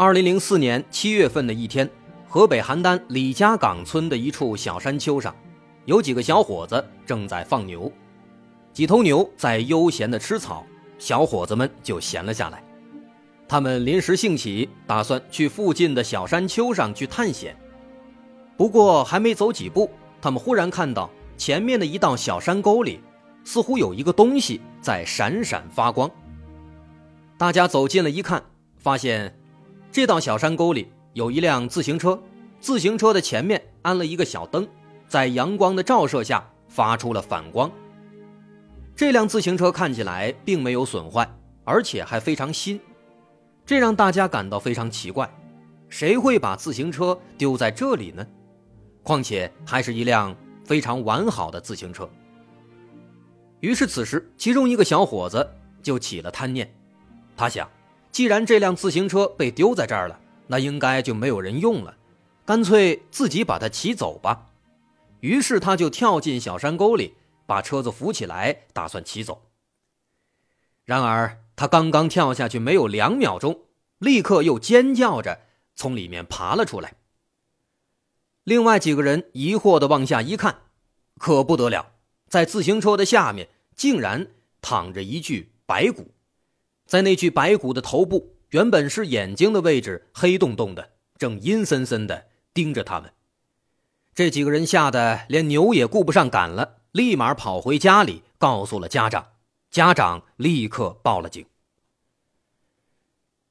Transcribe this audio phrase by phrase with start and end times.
[0.00, 1.86] 二零零四年七月份的一天，
[2.26, 5.36] 河北邯郸李家岗村的一处小山丘上，
[5.84, 7.92] 有几个小伙子正在放牛。
[8.72, 10.64] 几头牛在悠闲的吃草，
[10.98, 12.64] 小伙子们就闲了下来。
[13.46, 17.54] 他们临时兴起，打算去附近的小山丘上去探险。
[18.56, 19.90] 不过还没走几步，
[20.22, 23.00] 他们忽然看到前面的一道小山沟里。
[23.44, 26.10] 似乎有一个东西在闪闪发光。
[27.36, 28.42] 大家走近了一看，
[28.78, 29.36] 发现
[29.92, 32.20] 这道小山沟里有一辆自行车，
[32.60, 34.68] 自行车的前面安了一个小灯，
[35.08, 37.70] 在阳光的照射下发出了反光。
[38.94, 41.28] 这辆自行车看起来并没有损坏，
[41.64, 42.78] 而且还非常新，
[43.66, 45.28] 这让大家感到非常奇怪：
[45.88, 48.24] 谁会把自行车丢在这里呢？
[49.02, 52.08] 况且还是一辆非常完好的自行车。
[53.58, 55.44] 于是，此时其中一个小伙子
[55.82, 56.72] 就起了贪念。
[57.36, 57.68] 他想，
[58.12, 61.96] 既然这辆自行车被丢在这儿了，那应该就没有人用了，
[62.44, 64.48] 干脆自己把它骑走吧。
[65.20, 67.14] 于是，他就跳进小山沟里，
[67.46, 69.42] 把车子扶起来，打算骑走。
[70.84, 73.60] 然而，他刚刚跳下去没有两秒钟，
[73.98, 75.40] 立刻又尖叫着
[75.76, 76.94] 从里面爬了出来。
[78.44, 80.62] 另外几个人疑惑地往下一看，
[81.18, 81.92] 可不得了。
[82.26, 84.26] 在自行车的下面，竟然
[84.62, 86.12] 躺着一具白骨，
[86.90, 93.12] 在那具白骨的头部，原本是眼睛的位置，黑洞洞的，正阴森森的盯着他们。
[94.12, 99.28] 这几个人吓得连牛也顾不上赶了，立马跑回家里，告诉了家长。
[99.70, 101.46] 家长立刻报了警。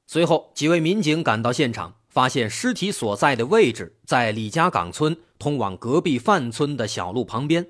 [0.06, 7.68] 随后，几位民警赶到现场，发现尸体所在的位置在李家岗村通往隔壁范村的小路旁边。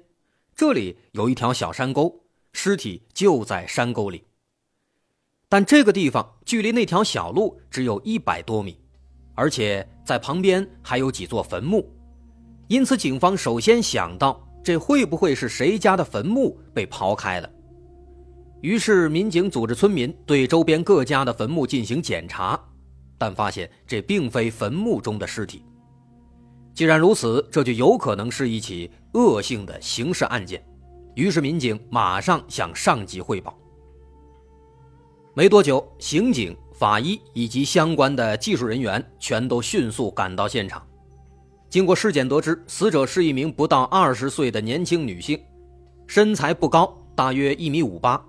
[0.56, 4.24] 这里有一条小山沟，尸体就在山沟里。
[5.50, 8.78] 但这个地方距离那条小路只有一百多米，
[9.34, 11.92] 而且在旁边还有几座坟墓，
[12.68, 17.50] 因此警方首先想到这会不会是谁家的坟墓被刨开了。
[18.60, 22.58] 于是民警组织村民对周边各家的坟墓进行检查，
[23.18, 25.64] 但发现这并非坟墓中的尸体。
[26.72, 30.64] 既然如此，这就有可能是一起恶性的刑事案件。
[31.16, 33.59] 于是民警马上向上级汇报。
[35.32, 40.84] 没多久，刑警、法医以及相关的技术人员全都迅速赶到现场。
[41.68, 45.40] 经过尸检得知，死者是一名不到二十岁的年轻女性，
[46.08, 48.20] 身材不高，大约一米五八。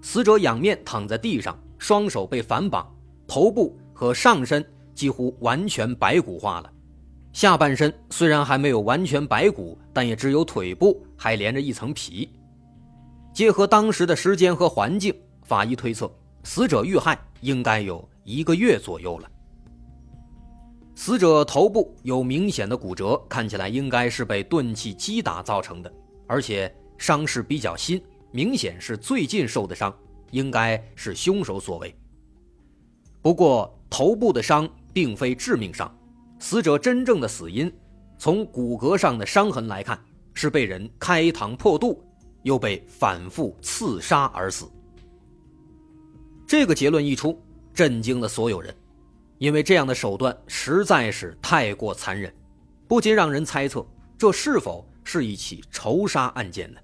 [0.00, 2.90] 死者仰面躺在地上，双手被反绑，
[3.26, 6.72] 头部和上身几乎完全白骨化了。
[7.34, 12.30] 下半身虽然还没有完全白骨，但也只有腿部还连着一层皮。
[13.34, 16.10] 结合当时的时间和环境，法医推测
[16.44, 19.30] 死者遇害应该有一个月左右了。
[20.94, 25.92] 死者头部有明显的骨折，看起来应该是被钝器击打造成的，
[26.26, 29.94] 而且伤势比较新，明显是最近受的伤，
[30.32, 31.94] 应该是凶手所为。
[33.22, 35.92] 不过头部的伤并非致命伤。
[36.40, 37.72] 死者真正的死因，
[38.16, 39.98] 从骨骼上的伤痕来看，
[40.34, 42.02] 是被人开膛破肚，
[42.42, 44.68] 又被反复刺杀而死。
[46.48, 47.38] 这个结论一出，
[47.74, 48.74] 震惊了所有人，
[49.36, 52.34] 因为这样的手段实在是太过残忍，
[52.88, 53.86] 不禁让人猜测
[54.16, 56.80] 这是否是一起仇杀案件呢？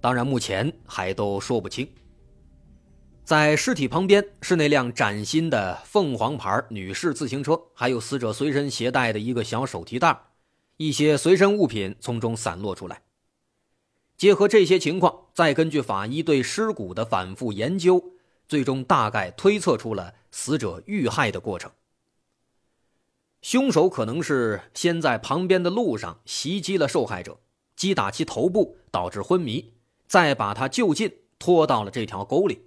[0.00, 1.86] 当然，目前还都说不清。
[3.24, 10.16] 在尸体旁边是那辆崭新的凤凰牌女士自行车，还有死者随身携带的一个小手提袋，
[10.76, 13.02] 一些随身物品从中散落出来。
[14.16, 18.02] 结合这些情况，再根据法医对尸骨的反复研究，
[18.50, 21.70] 最终大概推测出了死者遇害的过程。
[23.42, 27.38] 凶手可能是先在旁边的路上袭击了受害者，
[27.76, 29.72] 击打其头部导致昏迷，
[30.08, 32.60] 再把他就近拖到了这条沟里。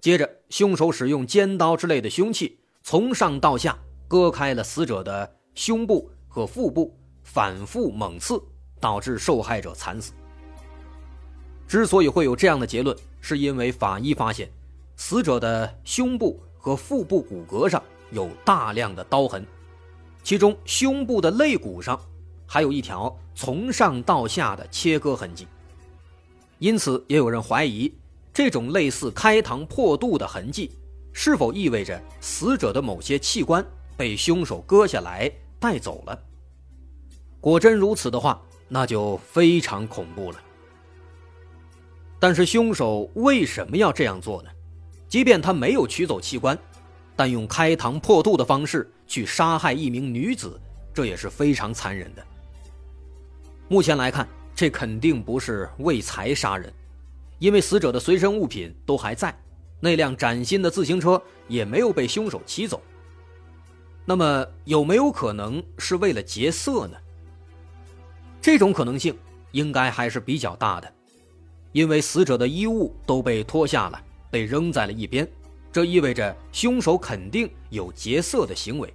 [0.00, 3.78] 接着，凶手使用尖刀之类的凶器，从上到下
[4.08, 8.42] 割开了死者的胸部和腹部，反复猛刺，
[8.80, 10.12] 导致受害者惨死。
[11.68, 14.50] 之所以会有这样的结论，是因为法医发现，
[14.96, 19.44] 死者的胸部和腹部骨骼上有大量的刀痕，
[20.22, 22.00] 其中胸部的肋骨上
[22.46, 25.46] 还有一条从上到下的切割痕迹。
[26.58, 27.92] 因此，也有人怀疑，
[28.32, 30.70] 这种类似开膛破肚的痕迹，
[31.12, 33.64] 是否意味着死者的某些器官
[33.96, 36.18] 被凶手割下来带走了？
[37.40, 40.40] 果真如此的话，那就非常恐怖了。
[42.18, 44.48] 但是，凶手为什么要这样做呢？
[45.08, 46.58] 即便他没有取走器官，
[47.14, 50.60] 但用开膛破肚的方式去杀害一名女子，
[50.92, 52.24] 这也是非常残忍的。
[53.68, 54.28] 目前来看。
[54.56, 56.72] 这肯定不是为财杀人，
[57.40, 59.36] 因为死者的随身物品都还在，
[59.80, 62.80] 那辆崭新的自行车也没有被凶手骑走。
[64.04, 66.96] 那么有没有可能是为了劫色呢？
[68.40, 69.18] 这种可能性
[69.50, 70.92] 应该还是比较大的，
[71.72, 74.00] 因为死者的衣物都被脱下了，
[74.34, 75.30] 被扔在了一边，
[75.70, 78.92] 这意味着凶手肯定有劫色的行为。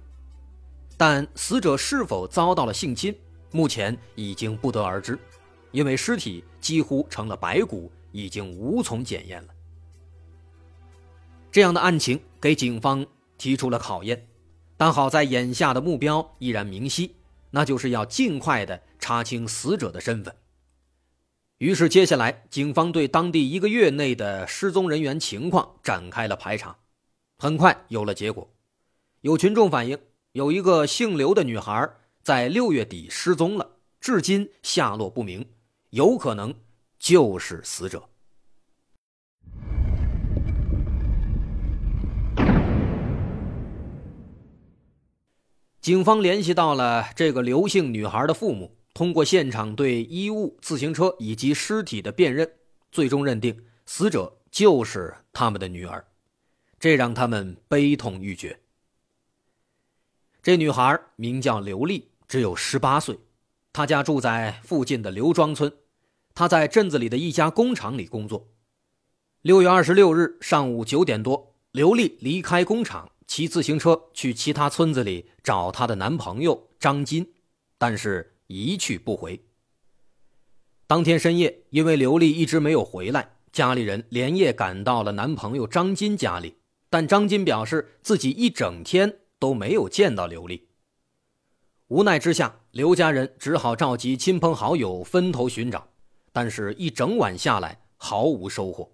[0.98, 3.16] 但死者是否遭到了性侵，
[3.50, 5.18] 目前已经不得而知。
[5.72, 9.48] 因为尸体几乎成了白骨，已经无从检验了。
[11.50, 13.06] 这样的案情给警方
[13.38, 14.28] 提出了考验，
[14.76, 17.16] 但好在眼下的目标依然明晰，
[17.50, 20.36] 那就是要尽快的查清死者的身份。
[21.60, 26.74] 于是，接下来警方对当地一个月内的失踪人员情况展开了排查，
[27.36, 28.50] 很快有了结果。
[29.20, 29.98] 有群众反映，
[30.32, 31.86] 有一个姓刘的女孩
[32.22, 35.46] 在六月底失踪了，至今下落不明。
[35.90, 36.54] 有可能
[36.98, 38.08] 就是死者。
[45.82, 52.46] 警方联系到了这个刘姓女孩的父母，通过现场对衣物、自行车以及尸体的辨认，
[52.92, 56.04] 最终认定死者就是他们的女儿，
[56.78, 58.60] 这让他们悲痛欲绝。
[60.42, 63.18] 这女孩名叫刘丽，只有十八岁。
[63.72, 65.72] 她家住在附近的刘庄村，
[66.34, 68.48] 她在镇子里的一家工厂里工作。
[69.40, 77.32] 六月二十六日上午九点多，刘丽离开工厂，骑自行车去其他村子里找她的男朋友张金，
[77.78, 79.40] 但是一去不回。
[80.88, 86.56] 当天深夜，因为刘丽一直没有回来，家里人连夜赶到了男朋友张金家里，
[86.88, 90.66] 但张金表示自己一整天都没有见到刘丽。
[91.86, 95.88] 无奈之下，刘家人只好召集亲朋好友分头寻找，
[96.32, 98.90] 但是，一整晚下来毫无收获。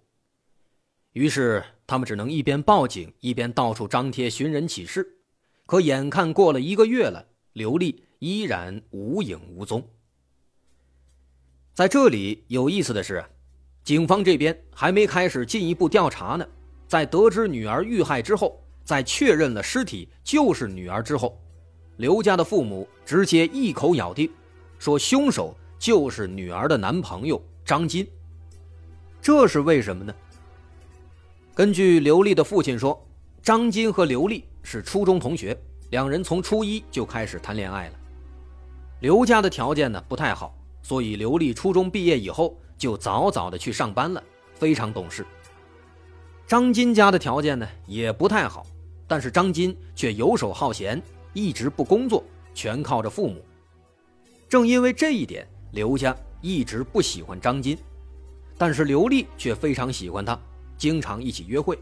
[1.13, 5.21] 于是，他们只能一边报警，一边到处张贴寻人启事。
[5.65, 9.83] 可眼看过了一个月了，刘丽依然无影无踪。
[11.75, 13.25] 在这里有意思的是，
[13.85, 16.47] 警方这边还没开始进一步调查呢，
[16.89, 21.39] 在得知女儿遇害之后，在确认了尸体就是女儿之后。
[21.99, 24.31] 刘家的父母直接一口咬定，
[24.79, 28.07] 说凶手就是女儿的男朋友张金。
[29.21, 30.15] 这是为什么呢？
[31.55, 33.03] 根据刘丽的父亲说，
[33.43, 35.59] 张金和刘丽是初中同学，
[35.91, 37.99] 两人从初一就开始谈恋爱了。
[39.01, 44.23] 刘家的条件呢不太好，所以刘丽初中毕业以后就早早的去上班了，
[44.55, 45.27] 非常懂事。
[46.47, 48.67] 张金家的条件呢也不太好，
[49.07, 51.03] 但是张金却游手好闲。
[51.35, 52.25] 一直不工作，
[52.55, 53.45] 全靠着父母。
[54.49, 57.77] 正因为这一点，刘家一直不喜欢张金，
[58.57, 60.41] 但是刘丽却非常喜欢他，
[60.79, 61.79] 经常一起约会。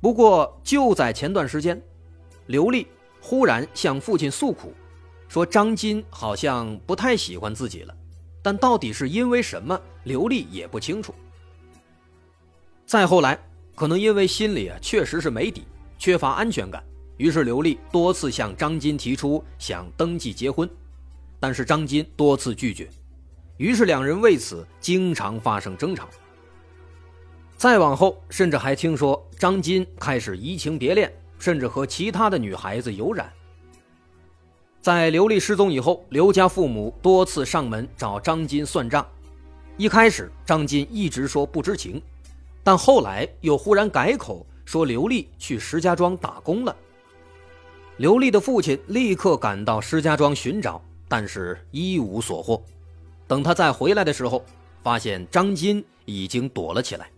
[0.00, 1.80] 不过就在前段时间，
[2.46, 2.88] 刘丽
[3.20, 4.74] 忽然向父亲诉苦，
[5.30, 7.94] 说张金好像不太喜欢自己了，
[8.42, 11.14] 但到底是因为什么，刘丽也不清楚。
[12.84, 13.38] 再后来，
[13.76, 15.62] 可能因为心里啊确实是没底，
[15.96, 16.82] 缺乏安全感。
[17.16, 20.68] 于是刘丽多次向张金提出想登记结婚，
[21.38, 22.88] 但是张金多次拒绝，
[23.56, 26.08] 于是两人为此经常发生争吵。
[27.56, 33.32] 再往后，甚至还听说张金开始移情别恋，甚至和其他的女孩子有染。
[34.80, 39.06] 在刘丽失踪以后，刘家父母多次上门找张金算账，
[39.76, 42.00] 一开始张金一直说不知情，
[42.64, 46.74] 但后来又忽然改口说刘丽去石家庄打工了。
[47.98, 52.62] 刘丽的父亲立刻赶到石家庄寻找，但是一无所获。
[53.26, 54.42] 等他再回来的时候，
[54.82, 57.10] 发现张金已经躲了起来，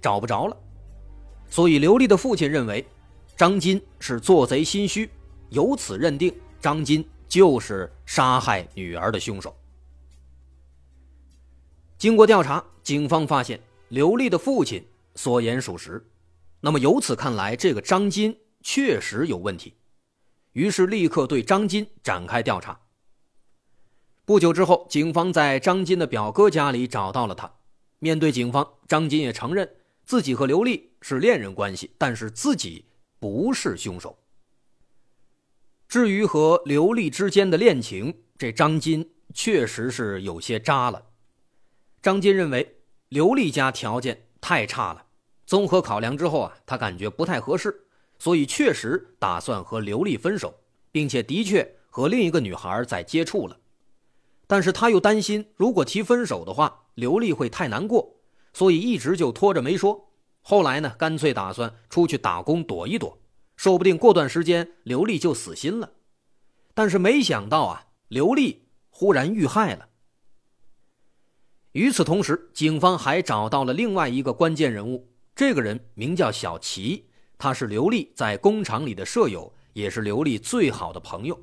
[0.00, 0.56] 找不着了。
[1.50, 2.86] 所以刘丽的父亲认为，
[3.36, 5.10] 张金是做贼心虚，
[5.50, 9.56] 由此认定张金就是杀害女儿的凶手。
[11.96, 16.04] 经过调查，警方发现刘丽的父亲所言属实，
[16.60, 19.74] 那么由此看来，这个张金确实有问题。
[20.52, 22.80] 于是立刻对张金展开调查。
[24.24, 27.52] 不久之后，警方在张金的表哥家里找到了他。
[27.98, 29.68] 面对警方，张金也承认
[30.04, 32.84] 自己和刘丽是恋人关系，但是自己
[33.18, 34.16] 不是凶手。
[35.90, 41.02] 至于和刘丽之间的恋情，这张金确实是有些渣了。
[42.00, 42.76] 张金认为
[43.08, 45.06] 刘丽家条件太差了，
[45.46, 47.88] 综合考量之后啊，他感觉不太合适，
[48.20, 50.54] 所以确实打算和刘丽分手，
[50.92, 53.58] 并且的确和另一个女孩在接触了。
[54.46, 58.14] 但是他又担心，如果提分手的话，刘丽会太难过，
[58.52, 60.12] 所以一直就拖着没说。
[60.40, 63.18] 后来呢，干脆打算出去打工躲一躲，
[63.60, 65.92] 说不定过段时间刘丽就死心了。
[66.72, 69.86] 但是没想到啊，刘丽忽然遇害了。
[71.72, 77.04] 与此同时，警方还找到了另外一个关键人物，这个人名叫小齐，
[77.36, 81.38] 他是刘丽在工厂里的舍友，也是刘丽最好的朋友。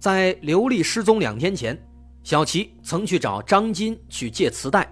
[0.00, 1.78] 在刘丽失踪两天前。
[2.24, 4.90] 小齐曾去找张金去借磁带，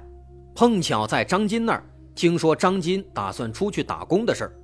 [0.55, 1.83] 碰巧在张金那儿
[2.15, 4.60] 听说张金打算出去打工的事儿，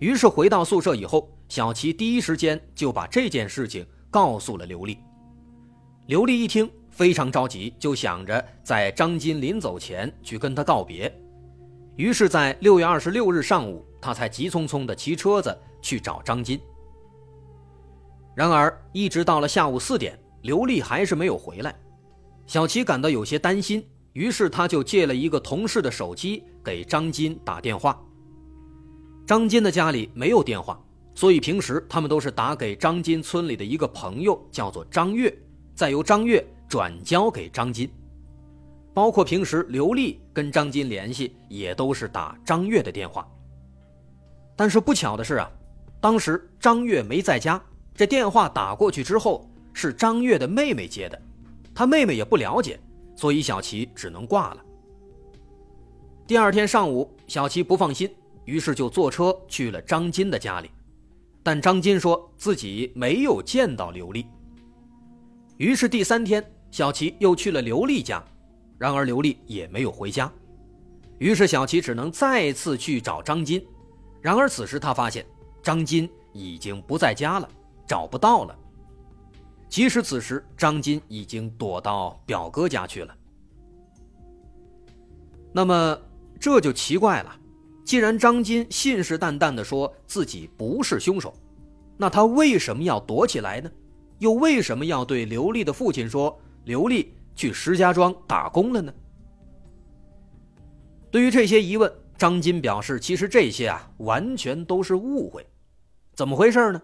[0.00, 4.98] 于是回到宿舍以后，小齐第一时间就把这件事情告诉了刘丽。
[6.06, 11.14] 刘丽一听非常着急，就想着在张金临走前去跟他告别，
[11.96, 16.58] 于是，在六月二十六日上午，他才急匆匆地骑车子去找张金。
[18.34, 20.18] 然而，一直到了下午四点。
[20.42, 21.78] 刘丽还是没有回来，
[22.46, 28.02] 小齐感到有些担心，于是他就借了一个同事的手机给张金打电话。
[29.30, 30.76] 张金的家里没有电话，
[31.14, 35.32] 所以平时他们都是打给张金村里的一个朋友，叫做张月，
[35.72, 37.88] 再由张月转交给张金。
[38.92, 43.24] 包括平时刘丽跟张金联系，也都是打张月的电话。
[44.56, 45.48] 但是不巧的是啊，
[46.00, 47.62] 当时张月没在家，
[47.94, 49.48] 这电话打过去之后。
[49.72, 51.22] 是张月的妹妹接的，
[51.72, 52.80] 他妹妹也不了解，
[53.14, 54.64] 所以小齐只能挂了。
[56.26, 58.12] 第二天上午，小齐不放心，
[58.50, 60.68] 于是就坐车去了张金的家里，
[61.40, 64.26] 但张金说自己没有见到刘丽。
[65.56, 68.20] 于是第三天，小齐又去了刘丽家，
[68.76, 70.28] 然而刘丽也没有回家，
[71.18, 73.64] 于是小齐只能再次去找张金，
[74.20, 75.24] 然而此时他发现
[75.62, 77.48] 张金已经不在家了，
[77.86, 78.58] 找不到了。
[79.68, 83.16] 即使此时张金已经躲到表哥家去了，
[85.52, 85.96] 那么
[86.40, 87.36] 这就奇怪了。
[87.90, 91.34] 既然张金信誓旦旦地说自己不是凶手，
[91.96, 93.68] 那他为什么要躲起来呢？
[94.20, 98.94] 又为什么要对刘丽的父亲说刘丽去石家庄打工了呢？
[101.10, 105.44] 对于这些疑问，张金表示，其实这些啊完全都是误会。
[106.14, 106.80] 怎么回事呢？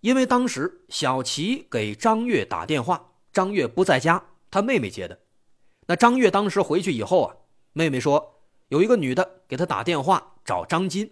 [0.00, 4.20] 因为当时小齐给张月打电话，张月不在家，
[4.50, 5.16] 他妹妹接的。
[5.86, 7.36] 那张月当时回去以后啊，
[7.72, 8.37] 妹妹说
[8.68, 11.10] 有一个女的给他打电话找张金。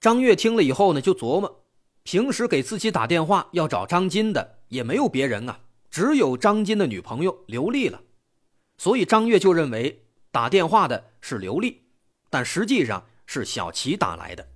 [0.00, 1.64] 张月听了以后呢，就琢磨，
[2.02, 5.60] 平时给自己打电话要找张金的也没有别人啊，
[5.90, 8.00] 只有张金的女朋友刘丽了。
[8.76, 11.82] 所以张月就认为打电话的是刘丽，
[12.28, 14.46] 但实际上是小齐打来的。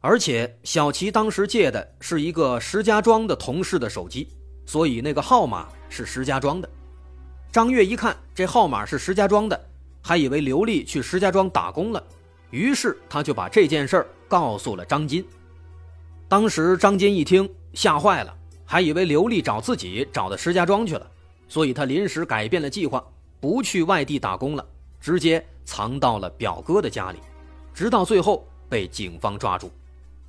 [0.00, 4.28] 而且小齐当时借的是一个石家庄的同事的手机，
[4.64, 6.70] 所以那个号码是石家庄的。
[7.52, 9.70] 张月一看这号码是石家庄的，
[10.06, 12.00] 还以为刘丽去石家庄打工了，
[12.50, 15.26] 于是他就把这件事儿告诉了张金。
[16.28, 18.32] 当时张金一听吓坏了，
[18.64, 21.10] 还以为刘丽找自己找到石家庄去了，
[21.48, 23.04] 所以他临时改变了计划，
[23.40, 24.64] 不去外地打工了，
[25.00, 27.18] 直接藏到了表哥的家里，
[27.74, 29.72] 直到最后被警方抓住。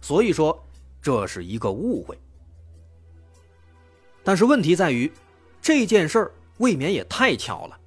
[0.01, 0.59] 所以说，
[0.99, 2.17] 这是一个误会。
[4.23, 5.11] 但是问题在于，
[5.61, 7.79] 这件事儿未免也太巧了。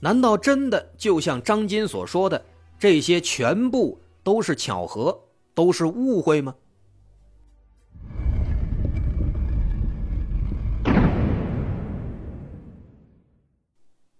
[0.00, 2.44] 难道真的就像张金所说的，
[2.78, 5.24] 这些全部都是巧合，
[5.54, 6.54] 都是误会吗？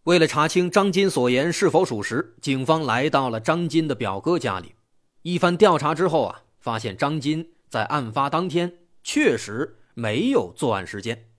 [0.04, 4.74] 为了查清张金所言是否属实，警方来到了张金的表哥家里。
[5.22, 6.42] 一番调查之后啊。
[6.60, 11.30] 发现张金在案发当天确实没有作案时间。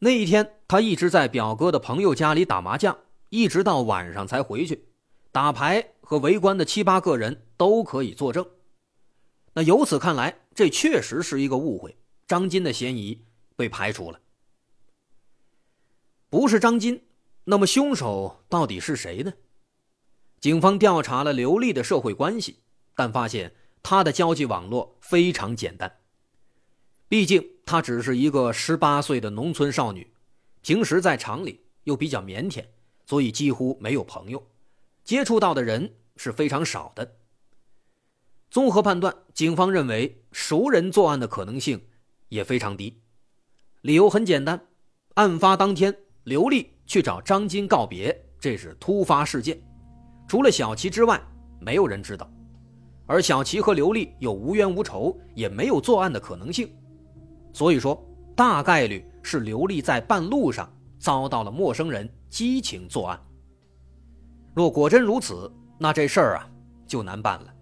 [0.00, 2.96] 那一天，他一直在表哥的朋友家里打麻将，
[3.36, 4.88] 一直到晚上才回去。
[5.30, 8.48] 打牌和围观的七八个人都可以作证。
[9.52, 14.18] 那由此看来，这确实是一个误会，张金的嫌疑被排除了。
[16.30, 17.02] 不是张金，
[17.44, 19.32] 那么凶手到底是谁呢？
[20.40, 22.60] 警方调查了刘丽的社会关系，
[22.94, 23.54] 但发现。
[23.88, 26.00] 他的交际网络非常简单。
[27.08, 30.12] 毕竟她只是一个十八岁的农村少女，
[30.60, 32.64] 平时在厂里又比较腼腆，
[33.06, 34.44] 所以几乎没有朋友，
[35.04, 37.16] 接触到的人是非常少的。
[38.50, 41.80] 综合判断，警方认为熟人作案的可能性
[42.28, 43.00] 也非常低。
[43.82, 44.60] 理由很简单，
[45.14, 49.60] 案发当天，刘丽去找张金告别，这是突发事件，
[50.26, 51.20] 除了小齐之外，
[51.60, 52.28] 没有人知道。
[53.06, 56.68] 而小齐和刘丽又无冤无仇，也没有作案的可能性。
[57.52, 63.20] 所以说，大概率是刘丽在半路上遭到了陌生人激情作案。
[64.54, 66.48] 若果真如此，那这事儿啊
[66.86, 67.52] 就难办了。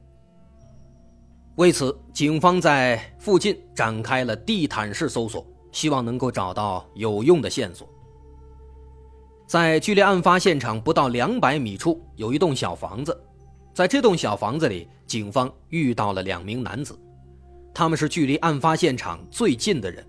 [1.57, 7.89] 为此，警方在附近展开了地毯式搜索，希望能够找到有用的线索。
[9.47, 13.17] 在距离案发现场不到两百米处，有一栋小房子，
[13.73, 16.99] 在这栋小房子里，警方遇到了两名男子。
[17.73, 20.05] 他们是距离案发现场最近的人。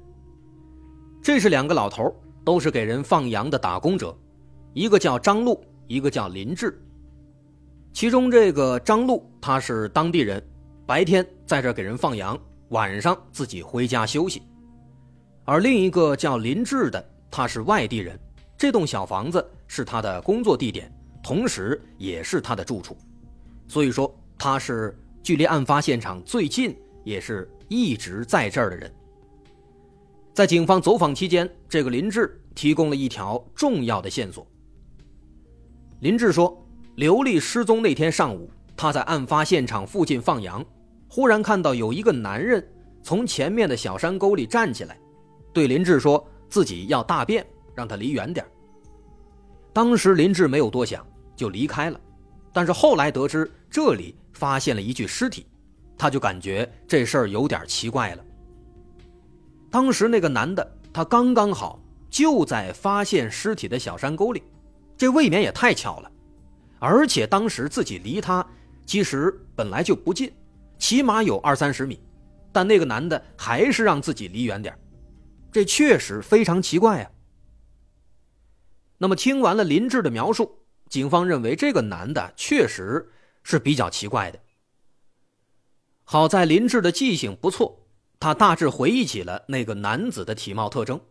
[1.22, 4.18] 这是两个老头，都是给人放羊的打工者，
[4.76, 6.80] 一个叫张禄，一个叫林志。
[7.94, 10.46] 其中这个张禄他是当地人，
[10.86, 12.38] 白天在这给人放羊，
[12.70, 14.44] 晚上自己回家休息。
[15.46, 18.20] 而另一个叫林志的，他是外地人，
[18.58, 22.98] 这栋小房子是他的工作地点，同时也是他的住处，
[23.68, 27.50] 所以说他是距离案发现场最近，也是。
[27.68, 28.94] 一直在这儿的人，
[30.36, 34.46] 在警方走访期间，这个林志提供了一条重要的线索。
[36.02, 36.62] 林志说，
[36.96, 40.64] 刘丽失踪那天上午，他在案发现场附近放羊，
[41.08, 42.66] 忽然看到有一个男人
[43.02, 44.98] 从前面的小山沟里站起来，
[45.54, 48.46] 对林志说自己要大便，让他离远点
[49.72, 52.00] 当时林志没有多想，就离开了。
[52.54, 55.46] 但是后来得知这里发现了一具尸体。
[55.98, 58.26] 他就感觉这事儿有点奇怪了。
[59.72, 64.44] 当时那个男的，他刚刚好就在发现尸体的小山沟里，
[64.98, 66.12] 这未免也太巧了。
[66.80, 68.46] 而且当时自己离他
[68.86, 70.32] 其实本来就不近，
[70.78, 72.00] 起码有二三十米，
[72.52, 74.78] 但那个男的还是让自己离远点
[75.52, 77.12] 这确实非常奇怪啊。
[78.98, 83.10] 那么听完了林志的描述，警方认为这个男的确实
[83.42, 84.40] 是比较奇怪的。
[86.04, 87.88] 好在林志的记性不错，
[88.20, 91.02] 他大致回忆起了那个男子的体貌特征。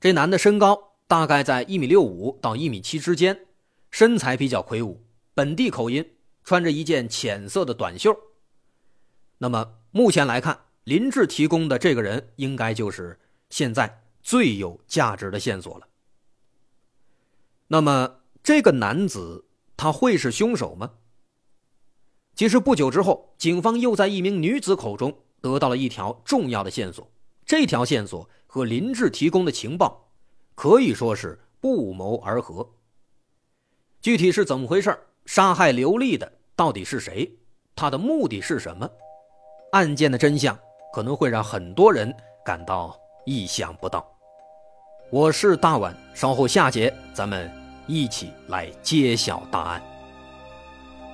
[0.00, 3.46] 这男的身高大概在一米六五到一米七之间，
[3.90, 6.12] 身材比较魁梧，本地口音，
[6.44, 8.14] 穿着一件浅色的短袖。
[9.38, 13.18] 那么目前来看，林志提供的这个人应该就是
[13.48, 15.88] 现在最有价值的线索了。
[17.68, 19.46] 那么这个男子
[19.78, 20.92] 他会是凶手吗？
[22.34, 27.10] 其实不久之后，警方又在一名女子口中得到了一条重要的线索。
[27.46, 30.07] 这条线索和林志提供的情报
[30.58, 32.68] 可以说是不谋而合。
[34.02, 34.92] 具体是怎么回事？
[35.24, 37.30] 杀害刘丽的到底是谁？
[37.76, 38.90] 他的目的是什么？
[39.70, 40.58] 案件的真相
[40.92, 42.12] 可能会让很多人
[42.44, 44.04] 感到意想不到。
[45.12, 47.48] 我是大碗，稍后下节咱们
[47.86, 49.80] 一起来揭晓答案。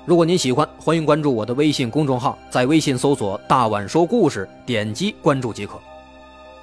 [0.07, 5.79] 如果您喜欢，欢迎关注我的微信公众号，在微信搜索“大碗说故事”，点击关注即可。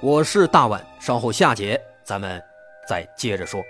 [0.00, 2.42] 我是大碗，稍后下节咱们
[2.86, 3.62] 再接着说。